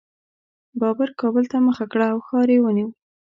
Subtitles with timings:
[0.79, 2.89] بابر کابل ته مخه کړه او ښار یې ونیو.